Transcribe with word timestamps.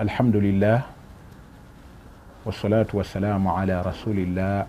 alhamdulillah 0.00 0.88
wassalatu 2.48 2.96
wassalaamu 2.96 3.52
ala 3.52 3.82
rasulillah 3.84 4.64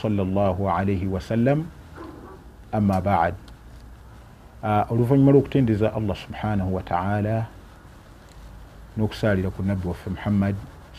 sallallahu 0.00 0.64
alaihi 0.72 1.04
wasallam 1.04 1.68
amma 2.72 2.96
baad 3.00 3.34
uh, 4.64 4.88
oluvanyuma 4.88 5.32
lwokutendeza 5.36 5.92
allah 5.92 6.16
subhanahu 6.16 6.74
wataala 6.80 7.44
n'okusalira 8.96 9.52
ku 9.52 9.60
nabbi 9.62 9.84
waffe 9.88 10.08
muhammad 10.10 10.56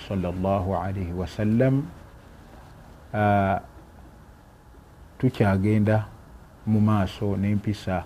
sallallahu 0.08 0.78
alaihi 0.78 1.10
wasallam 1.18 1.90
uh, 3.18 3.58
tukyagenda 5.18 6.06
mu 6.70 6.78
maaso 6.86 7.34
n'empisa 7.34 8.06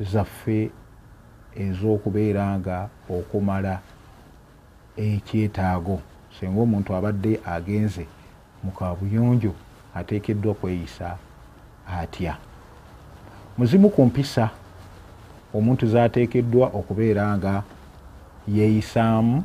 zaffe 0.00 0.72
ez'okubeera 1.52 2.48
nga 2.64 2.88
okumala 3.12 3.97
ekyetaago. 4.98 6.00
Singa 6.34 6.60
omuntu 6.60 6.94
abadde 6.94 7.40
agenze 7.46 8.06
mu 8.62 8.70
kabuyonjo 8.70 9.52
ateekeddwa 9.94 10.54
kweyisa 10.54 11.16
atya? 11.86 12.36
Muzimu 13.58 13.88
ku 13.90 14.04
mpisa 14.06 14.50
omuntu 15.54 15.86
zateekeddwa 15.86 16.66
okubeera 16.78 17.24
nga 17.38 17.62
yeeyisaamu 18.48 19.44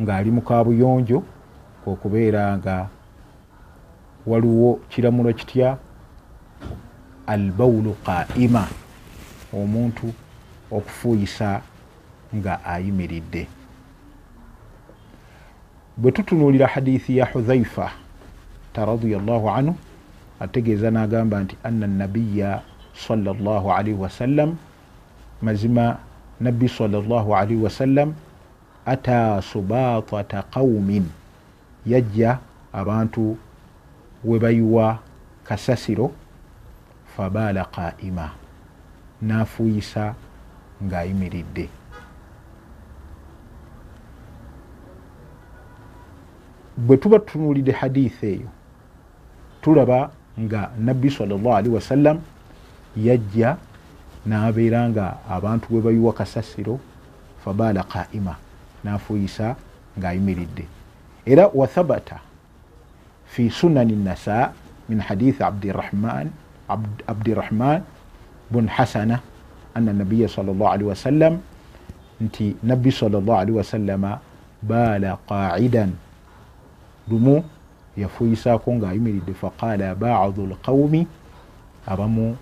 ng'ali 0.00 0.30
mu 0.30 0.42
kabuyonjo 0.42 1.18
kwekubeera 1.82 2.58
nga 2.58 2.88
waliwo 4.26 4.80
kiramulo 4.90 5.32
kitya? 5.32 5.78
Albawulu 7.26 7.94
qaima 8.06 8.66
omuntu 9.54 10.06
okufuuyisa 10.70 11.62
nga 12.34 12.64
ayimiridde 12.64 13.59
bwe 16.00 16.12
tutunuulira 16.12 16.66
hadithi 16.66 17.16
ya 17.18 17.26
hudhaifa 17.26 17.90
ta 18.72 18.84
radiallahu 18.84 19.50
anhu 19.50 19.74
ategeeza 20.40 20.90
n'agamba 20.90 21.40
nti 21.44 21.56
anna 21.64 21.86
nabiya 21.86 22.62
salllah 23.06 23.64
alaihi 23.78 23.98
wasallam 24.00 24.56
mazima 25.42 25.98
nabbi 26.40 26.68
salllah 26.68 27.24
alaihi 27.40 27.60
wasallam 27.62 28.14
ata 28.86 29.42
subatata 29.42 30.42
qaumin 30.42 31.04
yajja 31.86 32.38
abantu 32.72 33.36
we 34.24 34.38
bayiwa 34.38 34.98
kasasiro 35.44 36.12
fabaala 37.16 37.64
qaima 37.64 38.30
n'afuuyisa 39.22 40.14
ng'ayimiridde 40.84 41.79
bwe 46.76 46.96
tuba 46.96 47.18
tutunuulidde 47.18 47.72
hadithi 47.72 48.26
eyo 48.26 48.48
tulaba 49.62 50.10
nga 50.40 50.70
nabbi 50.78 51.10
salllahalihi 51.10 51.74
wasallam 51.74 52.18
yajja 52.96 53.56
n'abeera 54.26 54.88
nga 54.90 55.16
abantu 55.28 55.74
we 55.74 55.80
bayiwa 55.80 56.12
kasasiro 56.12 56.80
fabaala 57.44 57.82
qaima 57.84 58.36
n'afuuyisa 58.84 59.56
ng'ayimiridde. 59.98 60.64
Era 61.26 61.48
wathabata 61.48 62.20
fi 63.26 63.50
sunani 63.50 63.96
nasa 63.96 64.52
min 64.88 65.00
hadithi 65.00 65.42
abdirahman 65.42 66.30
abdirahman 67.06 67.82
bun 68.50 68.66
hasana 68.68 69.20
anna 69.74 69.92
nabiya 69.92 70.28
salllah 70.28 70.74
alihi 70.74 70.88
wasallam 70.90 71.38
nti 72.20 72.56
nabbi 72.62 72.90
salllah 72.92 73.46
alihi 73.46 73.56
wasallama 73.56 74.18
baala 74.62 75.16
qaidan 75.28 75.94
lumu 77.10 77.44
yafuuyisaako 77.96 78.74
ng'ayimiridde 78.74 79.34
faqaala 79.34 79.94
badu 79.94 80.46
lqaumi 80.46 81.06
abamu 81.86 82.36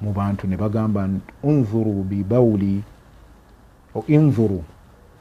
mu 0.00 0.10
bantu 0.12 0.46
ne 0.46 0.56
bagamba 0.56 1.08
unzuru 1.42 2.02
bibawuli 2.02 2.82
inzuru 4.06 4.64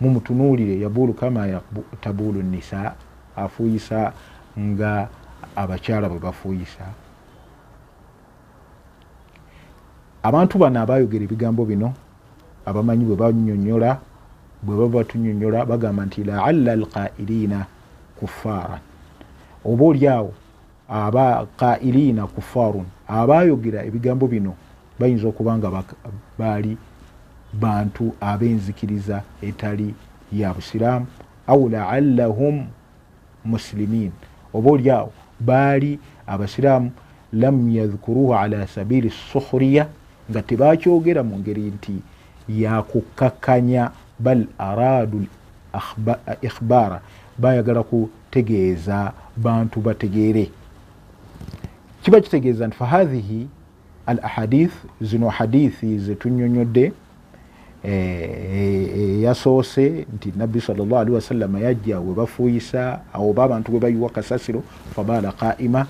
mumutunuulire 0.02 0.80
yabulu 0.80 1.14
kama 1.14 1.62
tabulu 2.02 2.42
nisa 2.44 2.96
afuuyisa 3.36 4.14
nga 4.60 5.10
abakyala 5.56 6.10
bwe 6.10 6.20
bafuuyisa. 6.20 6.86
Abantu 10.24 10.58
bano 10.58 10.80
abayogera 10.80 11.24
ebigambo 11.24 11.66
bino 11.66 11.94
abamanyi 12.66 13.04
bwe 13.06 13.16
banyonyola 13.16 14.00
bwe 14.64 14.76
baba 14.76 15.00
batunyonyola 15.00 15.66
bagamba 15.66 16.06
nti 16.06 16.24
laala 16.24 16.72
alqairina 16.72 17.66
kufaran 18.20 18.82
oba 19.66 19.86
oliawo 19.86 20.34
aba 20.90 21.46
qairina 21.58 22.28
kufarun 22.28 22.86
abayogera 23.08 23.86
ebigambo 23.88 24.28
bino 24.28 24.54
bayinza 25.00 25.28
okuba 25.28 25.58
nga 25.58 25.70
baali 26.40 26.78
bantu 27.54 28.14
ab'enzikiriza 28.22 29.24
etali 29.42 29.94
ya 30.34 30.54
busiraamu 30.54 31.08
au 31.48 31.70
laallahum 31.70 32.68
musilimin 33.46 34.12
oba 34.54 34.72
oliawo 34.72 35.12
baali 35.40 36.00
abasiraamu 36.28 36.92
lam 37.34 37.70
yadhkuruhu 37.70 38.36
ala 38.36 38.68
sabili 38.68 39.10
sukhuriya 39.10 39.88
nga 40.30 40.42
tebakyogera 40.42 41.24
mu 41.24 41.40
ngeri 41.40 41.62
nti 41.62 41.96
yakukakkanya 42.50 43.92
bal 44.20 44.46
aradu 44.58 45.26
ikhbaara 46.42 47.02
bayagala 47.40 47.84
kutegeeza 47.84 49.14
bantu 49.38 49.80
bategeere. 49.80 50.50
Kiba 52.02 52.22
kitegeeza 52.22 52.68
nti 52.68 52.78
fahathihi 52.78 53.48
al 54.06 54.20
ahadith 54.24 54.74
zino 55.02 55.30
hadithi 55.30 56.00
zetunyonyodde 56.00 56.92
eyasoose 57.84 60.06
nti 60.16 60.34
nabbi 60.38 60.62
salllah 60.62 61.00
alihi 61.00 61.16
wasallama 61.16 61.60
yajja 61.60 62.00
we 62.00 62.14
bafuuyisa 62.14 63.00
oba 63.14 63.44
abantu 63.44 63.74
we 63.74 63.80
bayiwa 63.80 64.10
kasasiro 64.10 64.64
fabaala 64.96 65.32
qaima 65.32 65.88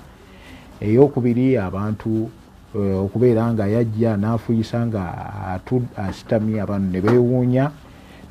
eyokubiri 0.80 1.56
abantu 1.56 2.30
okubeera 2.74 3.52
nga 3.52 3.66
yajja 3.66 4.16
nafuuyisa 4.16 4.86
nga 4.86 5.60
asitamye 5.96 6.60
abantu 6.60 6.92
ne 6.92 7.00
beewuunya 7.00 7.70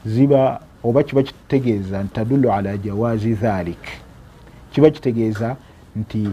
ziba 0.05 0.61
oba 0.83 1.03
kiba 1.03 1.23
kitegeeza 1.23 2.03
nti 2.03 2.13
tadullu 2.13 2.51
ala 2.51 2.77
jawaazi 2.77 3.33
dhalik? 3.33 3.83
Kiba 4.71 4.89
kitegeeza 4.89 5.55
nti 5.95 6.29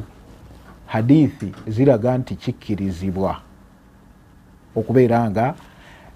hadithi 0.87 1.53
ziraga 1.67 2.19
nti 2.19 2.37
kikkirizibwa 2.37 3.41
okubeera 4.77 5.31
nga 5.31 5.55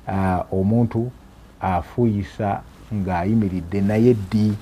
uh, 0.09 0.59
omuntu 0.59 1.11
afuuyisa 1.61 2.61
ng'ayimiridde 2.95 3.81
naye 3.81 4.15
ddi? 4.15 4.53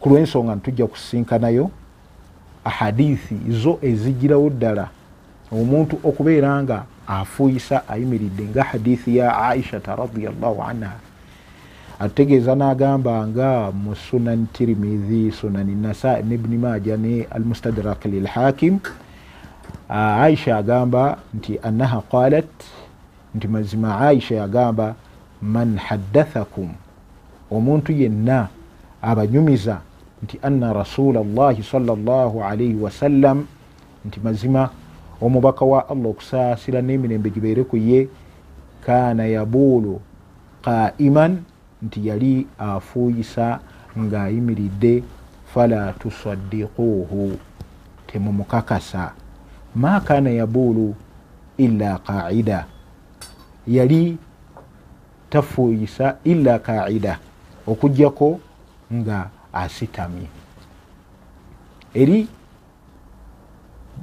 Ku 0.00 0.08
lw'ensonga 0.08 0.54
ntujja 0.54 0.86
kusinkanayo 0.86 1.70
ahadithi 2.64 3.38
zo 3.50 3.78
ezigirawo 3.82 4.50
ddala 4.50 4.88
omuntu 5.52 5.94
okubeera 6.04 6.62
nga 6.62 6.84
afuuyisa 7.06 7.88
ayimiridde 7.88 8.44
nga 8.50 8.62
hadithi 8.62 9.16
ya 9.16 9.38
aishata 9.48 9.96
radiallahu 9.96 10.62
anha 10.62 10.92
ategeeza 11.98 12.52
n'agamba 12.52 13.26
nga 13.32 13.72
mu 13.72 13.96
sunan 13.96 14.46
tirimidhi 14.52 15.32
sunani 15.32 15.74
nasa 15.74 16.20
nebni 16.20 16.60
maja 16.60 16.96
ne 16.96 17.24
almustadrak 17.32 18.04
lilhakim 18.04 18.80
aisha 19.88 20.56
agamba 20.56 21.18
nti 21.34 21.56
annaha 21.62 22.04
qalat 22.12 22.52
nti 23.34 23.48
mazima 23.48 24.00
aisha 24.00 24.34
yagamba 24.34 24.94
man 25.42 25.76
haddathakum 25.76 26.76
omuntu 27.50 27.92
yenna 27.92 28.48
abanyumiza 29.02 29.80
nti 30.22 30.36
anna 30.42 30.72
rasula 30.72 31.24
llahi 31.24 31.62
salllah 31.62 32.32
alaihi 32.44 32.76
wasallam 32.76 33.46
nti 34.04 34.20
mazima 34.20 34.68
omubaka 35.20 35.64
wa 35.64 35.88
allah 35.88 36.12
okusaasira 36.12 36.84
n'emirembe 36.84 37.30
gibeere 37.30 37.64
ku 37.64 37.76
ye 37.76 38.08
kaana 38.84 39.24
yabuulu 39.24 40.00
qaiman 40.60 41.40
nti 41.86 42.08
yali 42.08 42.46
afuuyisa 42.58 43.60
ng'ayimiridde 43.98 45.02
fala 45.54 45.92
tusaddiquuhu 45.92 47.38
temumukakasa. 48.06 49.12
Ma 49.74 50.00
kaana 50.00 50.30
yabuulu 50.30 50.94
illa 51.58 51.98
qaida 51.98 52.66
yali 53.66 54.18
tafuuyisa 55.30 56.16
illa 56.24 56.58
qaida 56.58 57.18
okugjako 57.66 58.40
nga 58.92 59.30
asitamye. 59.52 60.28
Eri 61.94 62.28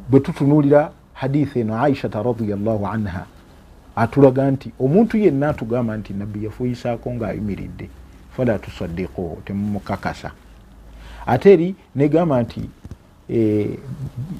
bwe 0.09 0.19
tutunuulira 0.19 0.91
hadithi 1.13 1.59
eno 1.59 1.77
aishata 1.81 2.23
radiallahu 2.23 2.87
anha 2.87 3.25
atulaga 3.95 4.51
nti 4.51 4.71
omuntu 4.79 5.17
yenna 5.17 5.49
atugamba 5.49 5.97
nti 5.97 6.13
nabbi 6.13 6.45
yafuuyisaako 6.45 7.13
ng'ayimiridde. 7.13 7.89
Fala 8.37 8.59
tusaddiquhu 8.59 9.41
temumukakasa. 9.45 10.31
Ate 11.25 11.53
eri 11.53 11.75
negamba 11.95 12.41
nti 12.41 12.69
e, 13.29 13.69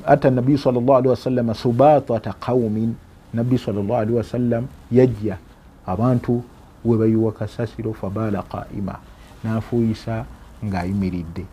ata 0.05 0.29
nabiyu 0.29 0.57
salllah 0.57 1.05
wasallama 1.05 1.53
subatata 1.53 2.33
qaumin 2.33 2.95
nabbi 3.33 3.57
salllah 3.57 3.99
alihi 3.99 4.17
wasallam 4.17 4.67
yajja. 4.91 5.37
Abantu 5.85 6.43
webayiwa 6.85 7.31
kasasiro 7.31 7.93
fabala 7.93 8.41
qaima 8.41 8.99
nafuuyisa 9.43 10.25
ngaayimiridde 10.65 11.45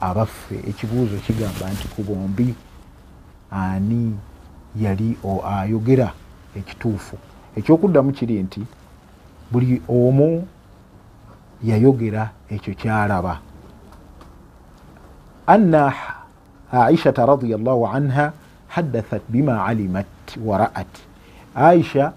abaffe 0.00 0.54
ekibuuzo 0.68 1.16
kigamba 1.16 1.70
nti 1.70 1.88
ku 1.88 2.02
bombi 2.02 2.54
ani 3.50 4.16
yali 4.80 5.16
ayogera 5.44 6.12
ekituufu 6.56 7.16
ekyokuddamu 7.56 8.12
kiri 8.12 8.42
nti 8.42 8.62
buli 9.52 9.82
omu 9.88 10.46
yayogera 11.64 12.30
ekyo 12.50 12.74
kyalaba. 12.74 13.38
Anna 15.46 15.94
aishata 16.72 17.26
radiallahu 17.26 17.86
anha 17.86 18.32
haddathat 18.68 19.22
bima 19.28 19.64
alimat 19.64 20.06
waraat 20.44 20.88
aisha 21.54 22.12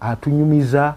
atunyumiza 0.00 0.94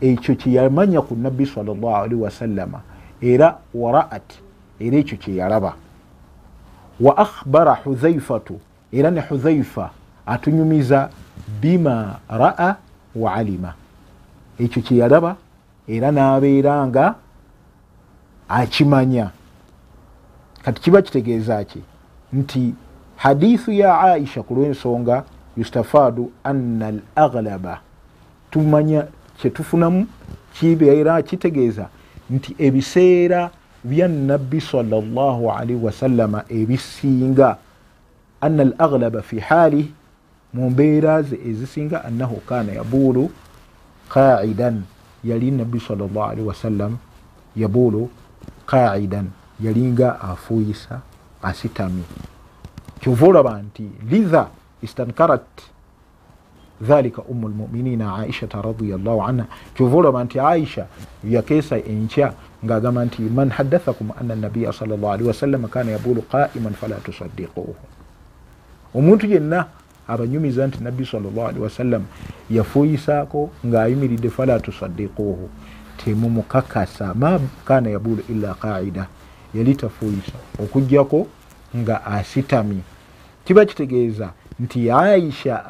ekyo 0.00 0.34
kyeyamanya 0.34 1.00
ku 1.02 1.14
nabbi 1.16 1.46
salllahalihi 1.46 2.22
wasallama 2.22 2.80
era 3.20 3.58
waraat 3.74 4.28
era 4.80 4.96
ekyo 4.96 5.18
kyeyalaba. 5.18 5.74
Wa 7.00 7.16
akhbara 7.16 7.74
huzaifatu 7.74 8.60
era 8.92 9.10
ne 9.10 9.20
huzaifa 9.20 9.90
atunyumiza 10.26 11.10
bima 11.60 12.18
raa 12.28 12.76
wa 13.14 13.34
alima. 13.34 13.74
Ekyo 14.58 14.82
kyeyalaba 14.82 15.36
era 15.88 16.10
n'abeera 16.12 16.86
nga 16.86 17.14
akimanya. 18.48 19.30
Kati 20.62 20.80
kiba 20.80 21.02
kitegeeza 21.02 21.64
ki? 21.64 21.82
Nti 22.32 22.74
hadithu 23.16 23.72
ya 23.72 24.00
aisha 24.00 24.42
ku 24.42 24.54
lwensonga 24.54 25.24
yustafaadu 25.56 26.32
anna 26.44 26.86
al 26.86 27.00
aghlaba 27.16 27.80
tumanya 28.50 29.06
kyetufunamu 29.40 30.06
kibeera 30.54 31.22
kitegeeza 31.22 31.88
nti 32.30 32.54
ebiseera 32.58 33.50
bya 33.84 34.08
nabbi 34.08 34.60
salllah 34.60 35.58
alaihi 35.58 35.84
wasallama 35.84 36.44
ebisinga. 36.48 37.56
Anna 38.40 38.62
al 38.62 38.74
aghlaba 38.78 39.22
fi 39.22 39.38
haali 39.38 39.92
mu 40.58 40.70
mbeera 40.70 41.22
ze 41.22 41.38
ezisinga 41.50 42.04
annahu 42.04 42.42
kana 42.42 42.72
yabuulu 42.72 43.30
qaidan 44.10 44.82
yali 45.24 45.50
nabbi 45.54 45.78
salllah 45.78 46.34
alaihi 46.34 46.48
wasallam 46.50 46.98
yabuulu 47.56 48.10
qaidan 48.66 49.30
yalinga 49.62 50.20
afuuyisa 50.20 51.00
asitami. 51.42 52.02
Kyova 53.00 53.26
olaba 53.26 53.62
nti 53.62 53.86
litha 54.10 54.50
istankarat 54.82 55.46
dhalika 56.82 57.22
umu 57.22 57.48
lmuminina 57.48 58.16
aishata 58.16 58.62
radiallahu 58.62 59.22
anha. 59.22 59.46
Kyova 59.74 59.96
olaba 59.96 60.24
nti 60.24 60.40
aisha 60.40 60.86
yakeesa 61.24 61.78
enkya 61.78 62.32
ngaagamba 62.64 63.04
nti 63.04 63.22
man 63.22 63.50
haddathakum 63.50 64.10
anna 64.20 64.34
nabiya 64.34 64.72
sal 64.72 64.88
llah 64.88 65.12
alihi 65.14 65.28
wasallama 65.28 65.68
kana 65.68 65.90
yabulu 65.94 66.22
qaiman 66.22 66.74
fala 66.74 66.96
tusaddiquhu 67.06 67.74
omuntu 68.94 69.26
yenna 69.26 69.66
abanyumiza 70.08 70.66
nti 70.66 70.84
nabbi 70.84 71.08
wasallam 71.60 72.04
yafuuyisaako 72.50 73.50
ng'ayimiridde 73.66 74.30
fala 74.30 74.60
tusaddiquhu 74.60 75.48
temumukakasa. 76.04 77.14
Ma 77.14 77.40
kana 77.64 77.90
yabulu 77.90 78.22
illa 78.28 78.54
qaida 78.54 79.06
yali 79.54 79.74
tafuuyisa 79.74 80.32
okugjako 80.62 81.26
nga 81.76 82.06
asitami 82.06 82.82
kiba 83.44 83.64
kitegeeza 83.64 84.32
nti 84.60 84.90
aisha 84.90 85.64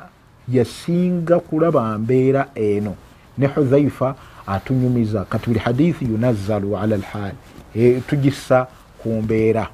yasinga 0.48 1.40
kulaba 1.40 1.98
mbeera 1.98 2.46
eno 2.54 2.94
ne 3.38 3.46
huzaifa 3.46 4.14
atunyumiza. 4.46 5.24
Kati 5.24 5.46
buli 5.46 5.58
hadithi 5.58 6.04
yunazzalu 6.04 6.78
ala 6.78 6.96
lhal 6.96 7.32
e, 7.74 8.00
tugissa 8.00 8.66
ku 9.02 9.08
mbeera. 9.08 9.68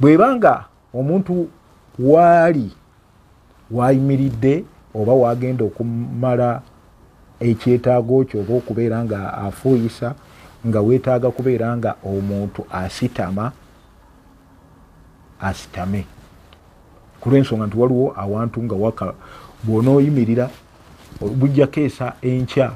Bwebanga 0.00 0.64
omuntu 0.94 1.48
waali 1.98 2.70
wayimiridde 3.70 4.64
oba 4.94 5.12
wagenda 5.12 5.64
okumala 5.64 6.62
ekyetaago 7.40 8.24
kyo 8.24 8.40
oba 8.40 8.54
okubeera 8.54 9.04
nga 9.04 9.34
afuuyisa 9.46 10.14
nga 10.66 10.80
weetaaga 10.80 11.30
kubeera 11.30 11.76
nga 11.76 11.96
omuntu 12.04 12.66
asitama 12.72 13.52
asitame. 15.40 16.04
Ku 17.20 17.30
lwensonga 17.30 17.66
nti 17.66 17.76
waliwo 17.78 18.12
awantu 18.16 18.62
nga 18.62 18.74
waka 18.74 19.14
bwonooyimirira 19.64 20.50
bujjakeesa 21.20 22.12
enkya 22.22 22.72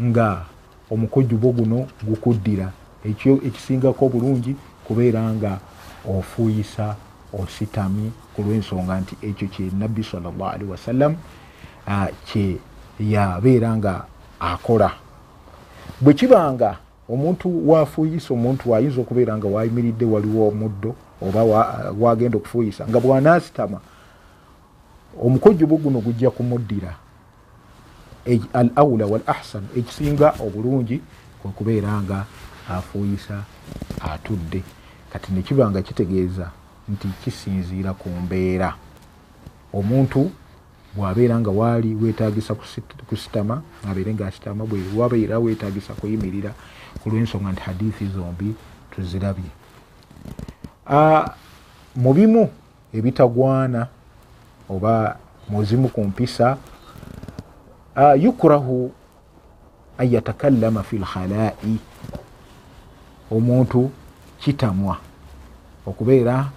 nga 0.00 0.44
omukojjubo 0.90 1.52
guno 1.52 1.86
gukuddira. 2.04 2.72
Ekyo 3.04 3.40
ekisingako 3.46 4.08
bulungi 4.08 4.56
kubeera 4.84 5.32
nga 5.32 5.58
ofuuyisa 6.08 6.96
ositami 7.42 8.12
ku 8.34 8.42
lwensonga 8.42 9.00
nti 9.00 9.14
ekyo 9.22 9.48
kye 9.48 9.70
nabbi 9.78 10.04
salllah 10.04 10.54
alihi 10.54 10.70
wasallam 10.70 11.16
kye 12.26 12.56
yabeera 13.00 13.76
nga 13.76 14.04
akola. 14.40 14.90
Bwe 16.00 16.14
kibanga 16.14 16.76
omuntu 17.08 17.70
wafuuyisa 17.70 18.34
omuntu 18.34 18.74
ayinza 18.74 19.00
okubeera 19.00 19.36
nga 19.36 19.46
wayimiridde 19.46 20.04
waliwo 20.04 20.48
omuddo 20.48 20.94
oba 21.22 21.42
wagenda 22.00 22.36
okufuuyisa 22.38 22.88
nga 22.88 23.00
bwanaasitama 23.00 23.78
omukojjubo 25.22 25.76
guno 25.76 26.00
gujja 26.00 26.30
kumuddira. 26.30 26.96
Al 28.52 28.70
aula 28.76 29.06
wal 29.06 29.22
ahsan 29.26 29.68
ekisinga 29.76 30.34
obulungi 30.40 31.00
kwekubeera 31.42 32.02
nga 32.02 32.24
afuuyisa 32.70 33.44
atudde. 34.00 34.62
Kati 35.12 35.32
nekiba 35.32 35.70
nga 35.70 35.82
kitegeeza 35.82 36.50
nti 36.88 37.08
kisinziira 37.24 37.92
ku 37.94 38.08
mbeera. 38.08 38.74
Omuntu 39.72 40.30
bwabeera 40.96 41.40
nga 41.40 41.50
waali 41.50 41.94
wetagisa 41.94 42.54
kusitama 43.08 43.62
abeere 43.88 44.14
nga 44.14 44.26
asitama 44.26 44.64
bwe 44.66 44.78
wabeera 44.96 45.38
wetagisa 45.38 45.94
kuyimirira 45.94 46.54
ku 47.02 47.10
lwensonga 47.10 47.52
nti 47.52 47.62
hadithi 47.62 48.06
zombi 48.06 48.54
tuzirabye. 48.90 49.50
Mu 51.96 52.14
bimu 52.14 52.50
ebitagwana 52.92 53.86
oba 54.70 55.16
muzimu 55.48 55.88
ku 55.88 56.04
mpisa 56.04 56.56
yukurahu 58.18 58.92
an 59.98 60.06
yatakallama 60.12 60.82
fi 60.82 60.98
lkhalai 60.98 61.78
omuntu 63.30 63.90
kitamwa 64.38 64.98
okubeera 65.86 66.50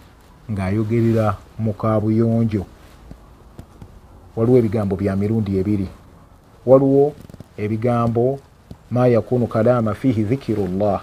ng'ayogerera 0.52 1.36
mu 1.60 1.74
kabuyonjo 1.74 2.66
waliwo 4.36 4.58
ebigambo 4.58 4.96
bya 4.96 5.16
mirundi 5.16 5.58
ebiri. 5.58 5.88
Waliwo 6.66 7.14
ebigambo 7.58 8.40
ma 8.92 9.08
yakunu 9.08 9.48
kalama 9.48 9.94
fihi 9.94 10.24
dhikiru 10.24 10.68
llah 10.68 11.02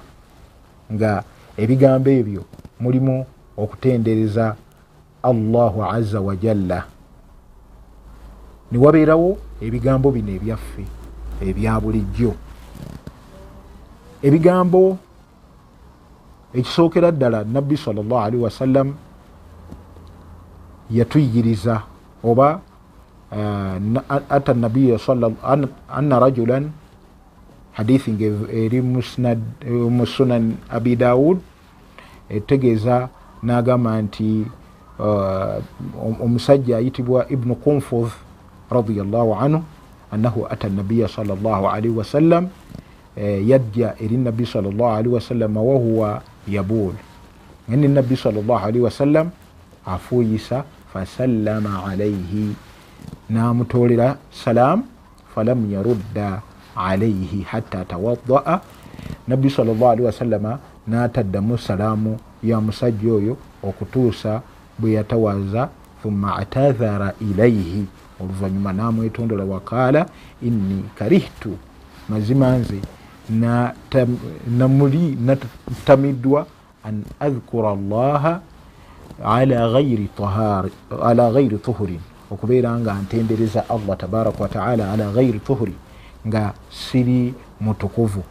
nga 0.92 1.24
ebigambo 1.56 2.10
ebyo 2.10 2.42
mulimu 2.80 3.26
okutendereza 3.56 4.56
allahu 5.22 5.84
aza 5.84 6.20
wajalla 6.20 6.84
niwabeerawo 8.70 9.38
ebigambo 9.60 10.10
bino 10.10 10.30
ebyaffe 10.32 10.84
ebya 11.42 11.80
bulijjo. 11.80 12.32
Ebigambo 14.22 14.98
ekisookera 16.54 17.10
ddala 17.12 17.44
nabbi 17.44 17.76
salllah 17.76 18.24
alihi 18.24 18.42
wasallam 18.42 18.94
yatuyigiriza 20.90 21.82
oba 22.24 22.60
ata 24.30 24.54
nabiya 24.54 24.98
anna 25.88 26.16
rajulan 26.20 26.70
hadithi 27.72 28.12
nga 28.12 28.26
eri 28.52 28.80
mu 29.90 30.06
sunan 30.06 30.54
abi 30.70 30.96
daud 30.96 31.38
etegeeza 32.30 33.08
n'agamba 33.42 33.98
nti 34.02 34.46
omusajja 36.22 36.76
ayitibwa 36.78 37.26
ibnu 37.28 37.54
kunfudh 37.58 38.12
radiallahu 38.70 39.34
anhu 39.34 39.60
annahu 40.12 40.46
ata 40.46 40.68
nabiya 40.70 41.08
salllah 41.10 41.74
alaihi 41.74 41.96
wasallam 41.98 42.48
yajja 43.18 43.94
eri 43.98 44.16
nabbi 44.16 44.46
salllah 44.46 44.98
alihi 44.98 45.14
wasallama 45.14 45.62
wahuwa 45.62 46.22
yabul. 46.48 46.94
Ngani 47.70 47.88
nabbi 47.88 48.16
salllah 48.16 48.58
alihi 48.64 48.84
wasallam 48.84 49.30
afuuyisa 49.86 50.64
fasallama 50.92 51.84
alaihi 51.84 52.56
namutolera 53.30 54.16
salam 54.30 54.82
falam 55.34 55.72
yarudda 55.72 56.42
alaihi 56.76 57.42
hatta 57.42 57.84
tawaddaa 57.84 58.60
nabbi 59.28 59.50
salllahalihi 59.50 60.06
wasallama 60.06 60.58
n'ataddamu 60.88 61.58
salaamu 61.58 62.18
ya 62.42 62.60
musajja 62.60 63.12
oyo 63.12 63.36
okutuusa 63.62 64.42
bwe 64.78 64.92
yatawaza 64.92 65.68
thumma 66.02 66.36
atadhara 66.36 67.14
ilaihi 67.20 67.86
oluvanyuma 68.20 68.72
namwetondola 68.72 69.44
wakaala 69.44 70.06
inni 70.42 70.84
karihtu. 70.98 71.56
Mazima 72.08 72.56
nze 72.56 72.80
namuli 74.58 75.18
natamiddwa 75.26 76.46
an 76.84 77.04
adhkura 77.20 77.74
llaha 77.74 78.40
ala 79.22 79.70
ghairi 81.30 81.58
tuhurin 81.58 82.00
okubeera 82.30 82.78
nga 82.80 82.94
ntendereza 82.94 83.68
allah 83.68 83.96
tabaraka 83.96 84.42
wataala 84.42 84.92
ala 84.92 85.12
ghairi 85.12 85.40
tuhuri 85.40 85.74
nga 86.26 86.54
siri 86.70 87.34
mutukuvu. 87.60 88.22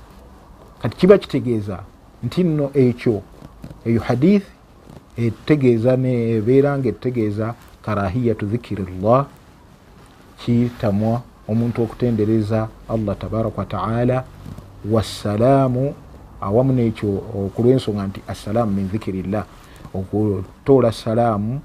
Kati 0.81 0.97
kiba 0.97 1.17
kitegeeza 1.17 1.79
nti 2.23 2.43
nno 2.43 2.71
ekyo 2.73 3.21
eyo 3.85 4.01
hadith 4.01 4.43
etegeeza 5.17 5.97
nebeera 5.97 6.77
nga 6.77 6.89
etegeeza 6.89 7.53
karahiyatu 7.85 8.45
dhikiri 8.45 8.83
llah 9.01 9.25
kitamwa 10.39 11.21
omuntu 11.47 11.83
okutendereza 11.83 12.67
allah 12.89 13.15
tabaraka 13.17 13.57
wataala 13.57 14.23
wassalaamu 14.91 15.93
awamu 16.41 16.73
nekyo 16.73 17.09
okulwensonga 17.35 18.07
nti 18.07 18.19
assalaamu 18.27 18.71
min 18.71 18.87
dhikirillah 18.87 19.45
okutoola 19.93 20.91
salaamu 20.91 21.61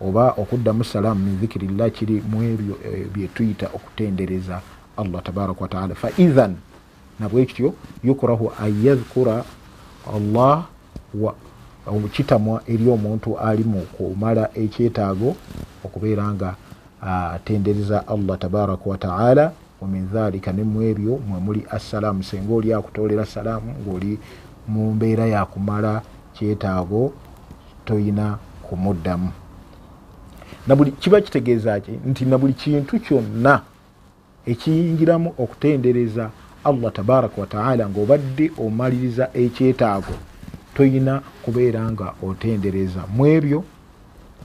oba 0.00 0.30
okuddamu 0.30 0.84
salaamu 0.84 1.24
min 1.24 1.36
dhikirillah 1.36 1.90
kiri 1.90 2.22
mu 2.30 2.42
ebyo 2.42 2.74
eh, 2.84 3.06
byetuyita 3.14 3.66
okutendereza 3.74 4.60
allah 4.96 5.22
tabaraka 5.22 5.60
wataala 5.60 5.94
faithan 5.94 6.56
nabwekityo 7.20 7.74
yukrahu 8.04 8.52
an 8.60 8.84
yadhkura 8.84 9.44
allah 10.14 10.66
kitamwa 12.12 12.62
eri 12.66 12.88
omuntu 12.88 13.38
ali 13.38 13.64
mu 13.64 13.80
kumala 13.80 14.50
ekyetaago 14.54 15.36
okubeera 15.84 16.34
nga 16.34 16.54
atendereza 17.34 18.08
allah 18.08 18.38
tabaraka 18.38 18.90
wataala 18.90 19.52
wamin 19.80 20.06
dhalika 20.06 20.52
nemu 20.52 20.82
ebyo 20.82 21.18
mwemuli 21.28 21.66
assalaamu 21.70 22.22
senga 22.22 22.54
oli 22.54 22.74
akutolera 22.74 23.26
salaamu 23.26 23.74
ngaoli 23.82 24.18
mu 24.68 24.94
mbeera 24.94 25.26
yakumala 25.26 26.02
kyetaago 26.34 27.12
toyina 27.84 28.38
kumuddamu. 28.62 29.30
Kiba 31.00 31.20
kitegeeza 31.20 31.80
ki? 31.80 31.90
Nti 32.06 32.24
na 32.24 32.38
buli 32.38 32.52
kintu 32.52 33.00
kyonna 33.00 33.62
ekiyingiramu 34.46 35.34
okutendereza 35.38 36.30
allah 36.64 36.92
tabaraka 36.92 37.40
wataala 37.40 37.88
ngaobadde 37.88 38.52
omaliriza 38.58 39.30
ekyetaago 39.34 40.14
toyina 40.74 41.22
kubeera 41.42 41.90
nga 41.90 42.14
otendereza. 42.22 43.02
Mu 43.14 43.26
ebyo 43.26 43.64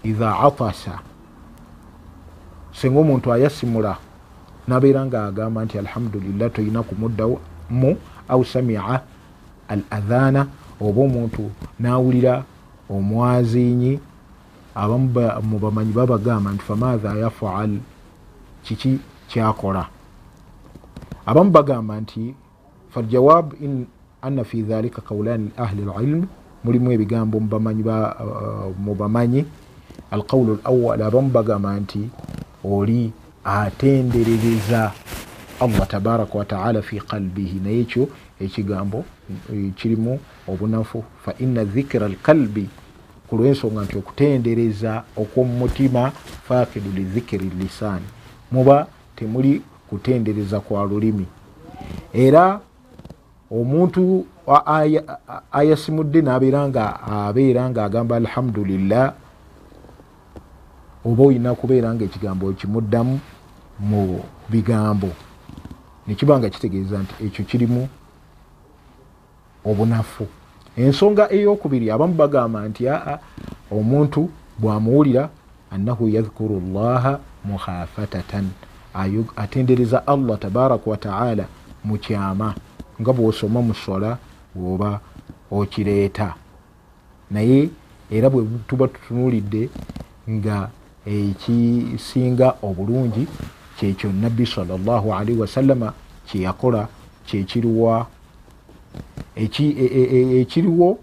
idha 0.04 0.40
atasa 0.40 1.00
senga 2.74 3.00
omuntu 3.00 3.34
ayasimula 3.34 3.98
nabeera 4.68 5.06
nga 5.06 5.26
agamba 5.26 5.66
nti 5.66 5.78
alhamdulillah 5.78 6.52
toyina 6.52 6.84
kumuddamu 6.84 7.98
au 8.30 8.46
samia 8.46 9.02
al 9.68 9.82
adhana 9.90 10.48
oba 10.82 11.02
omuntu 11.02 11.52
nawulira 11.80 12.44
omwazinyi 12.90 14.00
abamu 14.76 15.08
mubamanyi 15.50 15.92
babagamba 15.92 16.52
nti 16.52 16.64
famatha 16.64 17.18
yafaal 17.18 17.80
kiki 18.64 19.00
kyakola? 19.28 19.88
Abamu 21.26 21.52
bagamba 21.52 22.02
nti 22.02 22.36
faljawab 22.90 23.54
anna 24.22 24.44
fi 24.44 24.62
dhalika 24.62 25.02
kaulani 25.02 25.52
ahli 25.58 25.82
lilm 25.82 26.28
mulimu 26.64 26.92
ebigambo 26.92 27.40
mubamanyi 28.86 29.46
alqaulu 30.12 30.60
lawal 30.64 31.02
abamu 31.02 31.30
bagamba 31.30 31.80
nti 31.80 32.10
oli 32.64 33.12
atenderereza 33.44 34.92
allah 35.60 35.88
tabaraka 35.88 36.38
wataala 36.38 36.82
fi 36.82 37.00
qalbihi 37.00 37.60
naye 37.60 37.80
ekyo 37.82 38.10
ekigambo 38.40 39.06
kirimu 39.76 40.20
obunafu. 40.48 41.04
Fa 41.26 41.34
ina 41.40 41.64
dhikira 41.64 42.08
lkalbi 42.08 42.70
ku 43.28 43.38
lwensonga 43.38 43.82
nti 43.82 43.98
okutendereza 43.98 45.04
okwomumutima 45.18 46.12
fakidu 46.48 46.90
lidhikiri 46.96 47.52
lisaani 47.60 48.06
muba 48.52 48.88
temuli 49.16 49.62
kutendereza 49.90 50.60
kwa 50.60 50.86
lulimi. 50.86 51.26
Era 52.14 52.60
omuntu 53.52 54.26
ayasimudde 55.52 56.22
nabeera 56.22 56.68
nga 56.68 57.04
abeera 57.04 57.70
nga 57.70 57.86
agamba 57.86 58.16
alhamdulillah 58.16 59.14
oba 61.06 61.24
olina 61.24 61.56
kubeera 61.56 61.94
nga 61.94 62.04
ekigambo 62.04 62.52
kimuddamu 62.54 63.20
mu 63.80 64.24
bigambo. 64.50 65.10
Nekiba 66.08 66.40
nga 66.40 66.50
kitegeeza 66.50 67.00
nti 67.00 67.14
ekyo 67.26 67.46
kirimu 67.46 67.88
obunafu. 69.70 70.28
Ensonga 70.78 71.32
eyokubiri 71.32 71.92
abamu 71.92 72.14
bagamba 72.14 72.68
nti 72.70 72.90
aa 72.90 73.18
omuntu 73.72 74.30
bwamuwulira 74.60 75.30
annahu 75.72 76.10
yadhkuru 76.10 76.62
llaha 76.74 77.20
mukhafatatan 77.46 78.46
atendereza 79.36 80.08
allah 80.08 80.40
tabaraka 80.40 80.90
wataala 80.90 81.46
mukyama 81.84 82.56
nga 83.02 83.14
bwosoma 83.14 83.62
musola 83.62 84.18
bwoba 84.56 85.00
okireeta. 85.52 86.34
Naye 87.32 87.70
era 88.12 88.30
bwe 88.30 88.46
tuba 88.68 88.88
tutunulidde 88.88 89.70
nga 90.30 90.70
ekisinga 91.06 92.56
obulungi 92.64 93.28
kyekyo 93.80 94.12
nabbi 94.12 94.46
salllahalaihi 94.46 95.40
wasallama 95.40 95.94
kyeyakola 96.28 96.88
kyekiriwa 97.26 98.08
ekiriwo 99.36 100.98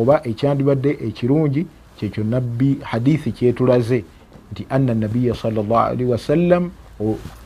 oba 0.00 0.20
ekyandibadde 0.30 0.90
ekirungi 1.08 1.66
kyekyo 1.96 2.24
nabbi 2.24 2.78
hadithi 2.82 3.32
kyetulaze 3.32 4.04
nti 4.52 4.66
anna 4.70 4.94
nabiya 4.94 5.34
salllahalihi 5.34 6.10
wasallam 6.10 6.70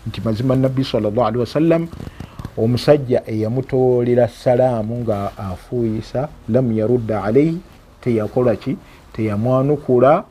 nti 0.06 0.21
mazima 0.25 0.56
nabbi 0.56 0.85
salllahalihi 0.85 1.40
wasallam 1.40 1.88
omusajja 2.59 3.23
eyamutoolera 3.26 4.28
salaamu 4.28 4.99
nga 4.99 5.38
afuuyisa 5.38 6.28
lam 6.49 6.73
yarudda 6.73 7.25
alaihi 7.25 7.61
teyakola 8.00 8.56
ki? 8.56 8.76
Teyamwanukula 9.12 10.25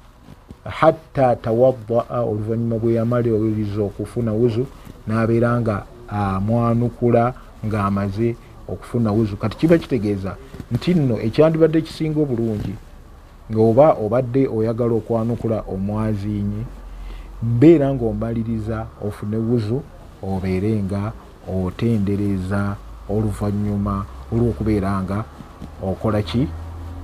hatta 0.66 1.36
tawadaa 1.36 2.22
oluvanyuma 2.22 2.78
bwe 2.78 2.94
yamaliriza 2.94 3.82
okufuna 3.82 4.32
wuzu 4.34 4.66
nabeera 5.08 5.62
nga 5.62 5.86
amwanukula 6.10 7.34
ngaamaze 7.66 8.36
okufuna 8.72 9.12
wuzu. 9.12 9.38
Kati 9.38 9.58
kiba 9.58 9.78
kitegeeza 9.78 10.36
nti 10.72 10.94
nno 10.94 11.16
ekyandibadde 11.20 11.78
ekisinga 11.80 12.20
obulungi 12.22 12.76
ngaoba 13.52 13.86
obadde 14.04 14.48
oyagala 14.48 14.94
okwanukula 15.00 15.58
omwazinyi 15.74 16.62
mbeera 17.44 17.94
nga 17.94 18.06
omaliriza 18.06 18.78
ofune 19.08 19.38
wuzu 19.38 19.78
obeere 20.24 20.72
nga 20.84 21.12
otendereza 21.56 22.76
oluvanyuma 23.10 24.06
olwokubeera 24.32 24.92
nga 25.04 25.18
okola 25.84 26.22
ki? 26.22 26.48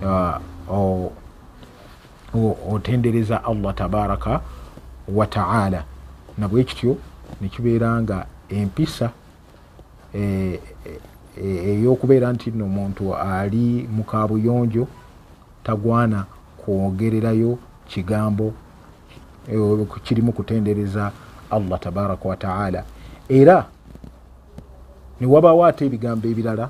Uh, 0.04 1.10
otendereza 2.74 3.44
allah 3.44 3.74
tabaraka 3.76 4.42
wataala 5.08 5.84
nabwekityo 6.38 6.98
nekibeera 7.42 8.02
nga 8.02 8.26
empisa 8.50 9.12
e, 10.16 10.60
eyokubeera 11.44 12.34
nti 12.34 12.52
no 12.52 12.66
omuntu 12.66 13.16
ali 13.16 13.88
mukabuyonjo 13.96 14.88
tagwana 15.64 16.26
kwogererayo 16.58 17.60
kigambo 17.88 18.54
kirimu 20.04 20.32
kutendereza 20.32 21.12
allah 21.52 21.80
tabaraka 21.80 22.30
wataala 22.30 22.84
era 23.30 23.66
newabawo 25.22 25.66
ate 25.66 25.86
ebigambo 25.86 26.28
ebirala 26.28 26.70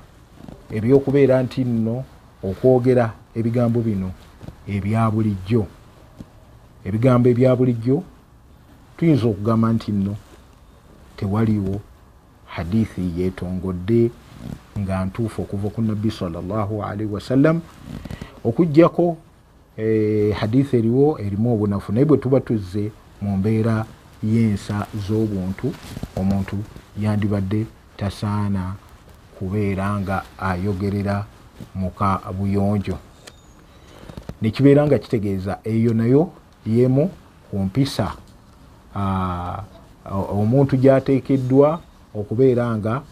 ebyokubeera 0.76 1.42
nti 1.42 1.64
nno 1.64 2.04
okwogera 2.48 3.06
ebigambo 3.38 3.80
bino 3.80 4.10
ebya 4.68 5.10
bulijjo. 5.10 5.66
Ebigambo 6.84 7.28
ebya 7.28 7.56
bulijjo 7.56 8.02
tuyinza 8.96 9.26
okugamba 9.28 9.72
nti 9.72 9.92
nno 9.92 10.14
tewaliwo 11.16 11.80
hadithi 12.46 13.04
yetongodde 13.18 14.10
nga 14.78 15.04
ntuufu 15.04 15.42
okuva 15.42 15.68
ku 15.68 15.82
nabbi 15.82 16.10
salllahalaihi 16.10 17.12
wasallam 17.12 17.60
okugjako 18.44 19.16
eh, 19.76 20.34
hadithi 20.34 20.76
eriwo 20.76 21.18
erimu 21.20 21.54
obunafu 21.54 21.92
naye 21.92 22.04
bwe 22.04 22.18
tuba 22.18 22.40
tuzze 22.40 22.90
mu 23.22 23.36
mbeera 23.36 23.84
y'ensa 24.22 24.86
z'obuntu 25.06 25.72
omuntu 26.16 26.56
yandibadde 26.98 27.66
tasaana 27.96 28.74
kubeera 29.38 30.00
nga 30.00 30.22
ayogerera 30.38 31.26
muka 31.74 32.20
buyonjo. 32.38 32.98
Nekibeera 34.42 34.86
nga 34.86 34.98
kitegeeza 34.98 35.58
eyo 35.64 35.94
nayo 35.94 36.30
yemu 36.66 37.10
ku 37.50 37.58
mpisa 37.58 38.12
omuntu 40.10 40.76
gyateekeddwa 40.76 41.80
okubeera 42.14 42.76
nga 42.76 43.02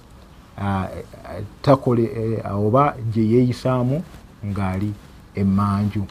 takole 1.63 2.05
e, 2.05 2.43
oba 2.49 2.95
gye 3.13 3.25
yeeyisaamu 3.33 4.03
ng'ali 4.47 4.93
emmanju. 5.35 6.05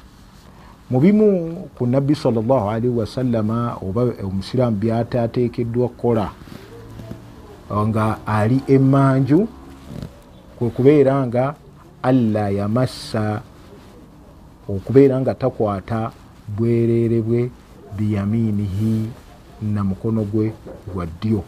Mu 0.90 1.00
bimu 1.00 1.28
ku 1.75 1.88
nabbi 1.88 2.16
salllahu 2.16 2.70
alaihi 2.70 2.94
wasallama 2.94 3.78
oba 3.82 4.02
omusiraamu 4.24 4.78
byatateekeddwa 4.78 5.90
kukola 5.90 6.30
nga 7.88 8.18
ali 8.25 8.62
emmanju 8.68 9.48
kwe 10.58 10.70
kubeera 10.70 11.25
nga 11.28 11.56
alla 12.04 12.50
yamassa 12.50 13.42
okubeera 14.70 15.22
nga 15.22 15.34
takwata 15.34 16.12
bwereere 16.58 17.22
bwe 17.22 17.50
biyaminihi 17.98 19.10
na 19.74 19.82
mukono 19.84 20.22
gwe 20.24 20.54
gwa 20.94 21.06
ddyo. 21.06 21.42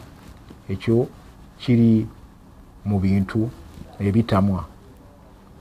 Ekyo 0.68 1.06
kiri 1.58 2.06
mu 2.84 2.98
bintu 3.00 3.50
ebitamwa. 4.00 4.64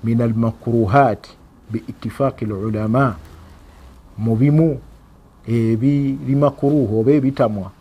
Min 0.03 0.21
almakruhat 0.21 1.27
biitifaaqi 1.71 2.45
lulama 2.45 3.15
mu 4.17 4.35
bimu 4.35 4.79
ebiri 5.47 6.35
makuruhu 6.35 6.99
oba 6.99 7.11
ebitamwa 7.11 7.71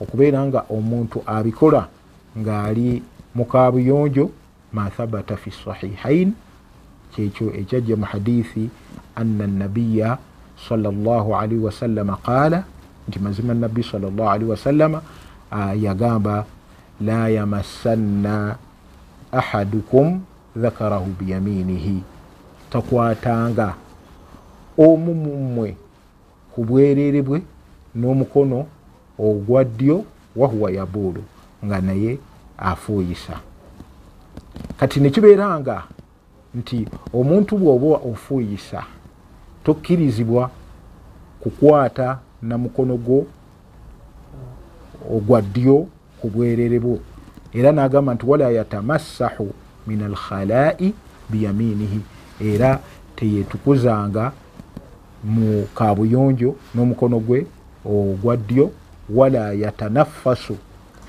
okubeera 0.00 0.44
nga 0.46 0.60
omuntu 0.70 1.22
abikola 1.26 1.88
ng'ali 2.36 3.02
mukabuyonjo 3.34 4.30
ma 4.72 4.90
thabata 4.90 5.36
fi 5.36 5.50
sahihain 5.50 6.36
kyekyo 7.12 7.50
ekyajja 7.56 7.96
mu 7.96 8.04
hadithi 8.04 8.70
anna 9.16 9.46
nabiya 9.46 10.18
salaalii 10.68 11.64
wasallama 11.64 12.16
qaala 12.20 12.64
nti 13.08 13.18
mazima 13.18 13.54
nabbi 13.54 13.82
salaalii 13.82 14.50
wasallama 14.52 15.00
yagamba 15.80 16.44
la 17.00 17.28
yamassanna 17.28 18.56
ahadukum 19.32 20.20
dhakarahu 20.56 21.10
biyaminihi. 21.20 22.02
Takwatanga. 22.70 23.74
Omu 24.78 25.14
mummwe 25.14 25.76
ku 26.54 26.64
bwereere 26.64 27.22
bwe 27.22 27.42
n'omukono 27.94 28.66
ogwa 29.18 29.64
ddyo 29.64 30.04
wahuwa 30.36 30.70
yabuulu 30.70 31.22
nga 31.64 31.80
naye 31.80 32.18
afuuyisa. 32.58 33.40
Kati 34.76 35.00
nekibeera 35.00 35.60
nga 35.60 35.84
nti 36.54 36.88
omuntu 37.12 37.56
bw'oba 37.58 37.96
ofuuyisa 38.10 38.84
tokkirizibwa 39.64 40.50
kukwata 41.40 42.18
na 42.42 42.58
mukono 42.58 42.96
gwo 42.96 43.26
ogwa 45.10 45.42
ddyo 45.42 45.86
ku 46.20 46.28
bwereere 46.30 46.78
bwo 46.80 46.98
era 47.56 47.72
n'agamba 47.72 48.14
nti 48.14 48.26
wala 48.26 48.50
yatamassahu 48.50 49.48
min 49.86 50.02
alkhalai 50.02 50.94
biyaminihi. 51.30 52.00
Era 52.40 52.80
teyetukuzanga 53.16 54.32
mu 55.24 55.66
kabuyonjo 55.74 56.56
n'omukono 56.74 57.18
gwe 57.20 57.46
ogwa 57.84 58.36
ddyo 58.36 58.70
wala 59.10 59.52
yatanaffasu 59.52 60.56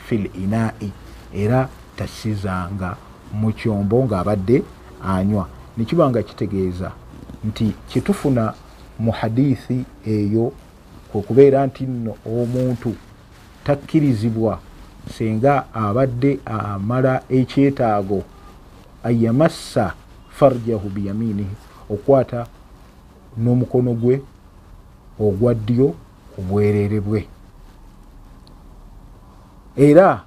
fi 0.05 0.17
linai 0.17 0.91
era 1.35 1.69
tassizanga 1.97 2.95
mu 3.33 3.51
kyombo 3.51 4.05
ng'abadde 4.05 4.63
anywa. 5.03 5.47
Nekiba 5.77 6.09
nga 6.09 6.23
kitegeeza 6.23 6.91
nti 7.43 7.75
kyetufuna 7.89 8.53
mu 8.99 9.11
hadithi 9.11 9.85
eyo 10.05 10.51
kwekubeera 11.11 11.65
nti 11.67 11.83
nno 11.83 12.15
omuntu 12.25 12.95
takkirizibwa 13.63 14.59
senga 15.15 15.73
abadde 15.73 16.39
amala 16.45 17.23
ekyetaago 17.29 18.23
ayamassa 19.03 19.93
farjahu 20.29 20.89
biyaminihi 20.89 21.55
okwata 21.89 22.47
n'omukono 23.37 23.93
gwe 23.93 24.21
ogwa 25.19 25.53
ddyo 25.53 25.95
obwereere 26.39 26.99
bwe. 26.99 27.27
Era 29.77 30.23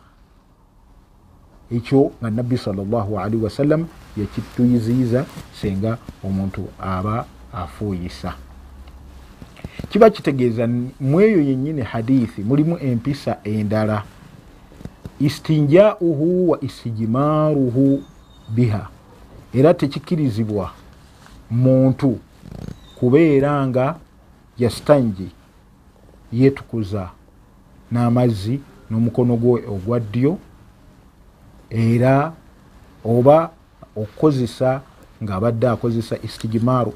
ekyo 1.70 2.12
nga 2.18 2.30
nabbi 2.30 2.58
salllahalihi 2.58 3.42
wasallam 3.44 3.86
yakituyiziyiza 4.16 5.26
senga 5.60 5.98
omuntu 6.24 6.68
aba 6.78 7.26
afuuyisa. 7.52 8.34
Kiba 9.90 10.10
kitegeeza 10.10 10.68
mweyo 11.00 11.40
yennyini 11.40 11.82
hadithi 11.82 12.42
mulimu 12.42 12.78
empisa 12.78 13.38
endala 13.44 14.02
istinjauhu 15.20 16.50
wa 16.50 16.64
istijimaaruhu 16.64 18.02
biha. 18.48 18.88
Era 19.54 19.74
tekikkirizibwa 19.74 20.70
muntu 21.50 22.18
kubeera 22.98 23.66
nga 23.66 23.96
yastanji 24.58 25.28
yetukuza 26.32 27.10
n'amazzi 27.92 28.60
n'omukono 28.90 29.36
gwe 29.36 29.62
ogwa 29.68 30.00
ddyo 30.00 30.38
era 31.70 32.32
oba 33.04 33.50
okukozesa 33.96 34.80
ng'abadde 35.22 35.68
akozesa 35.68 36.16
istijimaaru 36.22 36.92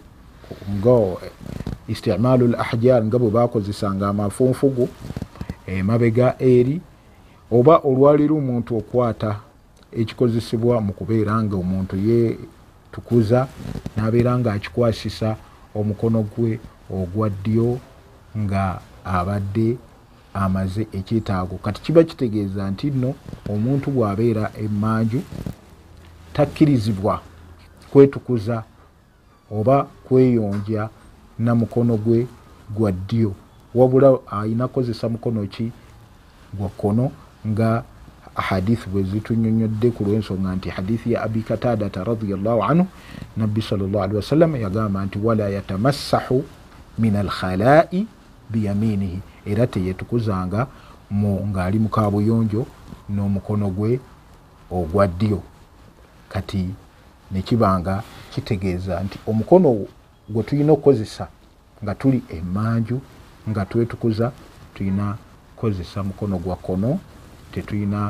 nga 0.78 0.96
istimaalu 1.88 2.44
l 2.48 2.54
ahjar 2.54 3.04
nga 3.04 3.18
bwe 3.18 3.30
bakozesanga 3.30 4.08
amafunfugu 4.08 4.88
emabega 5.66 6.36
eri 6.38 6.80
oba 7.54 7.74
olwaliro 7.88 8.36
omuntu 8.36 8.70
okwata 8.80 9.30
ekikozesebwa 10.00 10.80
mu 10.86 10.92
kubeera 10.98 11.34
nga 11.42 11.56
omuntu 11.62 11.94
yetukuza 12.08 13.40
n'abeera 13.94 14.32
nga 14.38 14.50
akikwasisa 14.56 15.28
omukono 15.78 16.20
gwe 16.32 16.52
ogwa 16.90 17.26
ddyo 17.30 17.68
nga 18.42 18.64
abadde 19.04 19.68
amaze 20.34 20.82
ekyetaago. 20.98 21.56
Kati 21.64 21.80
kiba 21.84 22.02
kitegeeza 22.08 22.70
nti 22.70 22.86
nno 22.90 23.10
omuntu 23.52 23.86
bw'abeera 23.94 24.44
emmanju 24.64 25.20
takkirizibwa 26.34 27.14
kwetukuza 27.90 28.56
oba 29.58 29.76
kweyonja 30.04 30.82
na 31.38 31.52
mukono 31.54 31.94
gwe 31.96 32.26
gwa 32.74 32.90
ddyo. 32.92 33.32
Wabula 33.74 34.18
ayina 34.38 34.68
kozesa 34.68 35.08
mukono 35.08 35.46
ki? 35.46 35.72
Gwa 36.58 36.68
kkono 36.68 37.10
nga 37.46 37.84
hadithi 38.34 38.90
bwe 38.90 39.02
zitunyonyodde 39.02 39.90
ku 39.90 40.04
lw'ensonga 40.04 40.54
nti 40.56 40.68
hadithi 40.70 41.12
ya 41.12 41.22
abi 41.22 41.42
katadata 41.42 42.04
radiallahu 42.04 42.64
anhu 42.64 42.86
nabbi 43.36 43.62
salllahalihi 43.62 44.16
wasallam 44.16 44.56
yagamba 44.56 45.04
nti 45.04 45.18
wala 45.18 45.48
yatamassahu 45.48 46.44
min 46.98 47.16
alkhalai 47.16 48.06
biyaminihi 48.50 49.20
era 49.46 49.66
teyetukuzanga 49.66 50.66
ng'ali 51.12 51.78
mu 51.78 51.88
kabuyonjo 51.88 52.66
n'omukono 53.08 53.68
gwe 53.70 54.00
ogwa 54.70 55.06
ddyo. 55.06 55.42
Kati 56.28 56.74
nekibanga 57.30 58.02
kitegeeza 58.32 59.00
nti 59.00 59.18
omukono 59.26 59.86
gwe 60.28 60.42
tulina 60.42 60.72
okukozesa 60.72 61.28
nga 61.82 61.94
tuli 61.94 62.22
emmanju 62.28 63.00
nga 63.50 63.64
twetukuza 63.66 64.32
tulina 64.74 65.16
kukozesa 65.54 66.02
mukono 66.02 66.38
gwa 66.38 66.56
kono 66.56 66.98
tetulina 67.54 68.00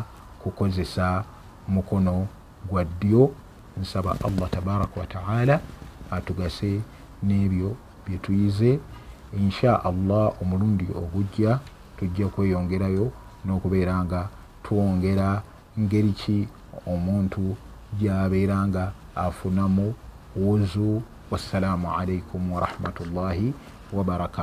kukozesa 0.43 1.25
mukono 1.69 2.27
gwa 2.69 2.85
ddyo. 2.85 3.23
Nsaba 3.81 4.17
allah 4.27 4.51
tabaraka 4.51 5.01
wataala 5.01 5.61
atugase 6.11 6.81
n'ebyo 7.27 7.77
byetuyize 8.07 8.79
insha 9.41 9.85
allah 9.85 10.33
omulundi 10.43 10.87
ogujja 10.95 11.59
tujja 11.99 12.27
kweyongerayo 12.29 13.07
n'okubeera 13.45 14.05
nga 14.05 14.21
twongera 14.63 15.43
ngeri 15.81 16.13
ki 16.21 16.39
omuntu 16.87 17.57
gyabeera 17.99 18.59
nga 18.69 18.85
afunamu. 19.17 19.95
Wuzu 20.37 21.03
wassalamu 21.31 21.87
alaikum 21.99 22.53
warahmatullahi 22.53 23.55
wabarakatu 23.93 24.41